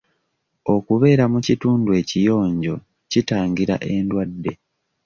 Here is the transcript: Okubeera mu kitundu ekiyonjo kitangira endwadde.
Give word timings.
Okubeera 0.75 1.23
mu 1.33 1.39
kitundu 1.47 1.89
ekiyonjo 2.01 2.75
kitangira 3.11 3.75
endwadde. 3.93 4.51